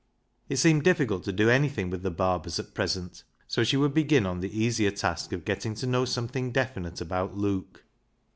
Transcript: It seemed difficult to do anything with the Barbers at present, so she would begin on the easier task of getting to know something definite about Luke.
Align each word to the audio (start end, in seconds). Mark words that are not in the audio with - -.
It 0.49 0.55
seemed 0.57 0.81
difficult 0.83 1.25
to 1.25 1.31
do 1.31 1.51
anything 1.51 1.91
with 1.91 2.01
the 2.01 2.09
Barbers 2.09 2.57
at 2.57 2.73
present, 2.73 3.23
so 3.47 3.63
she 3.63 3.77
would 3.77 3.93
begin 3.93 4.25
on 4.25 4.39
the 4.39 4.59
easier 4.59 4.89
task 4.89 5.31
of 5.31 5.45
getting 5.45 5.75
to 5.75 5.85
know 5.85 6.05
something 6.05 6.51
definite 6.51 7.01
about 7.01 7.37
Luke. 7.37 7.83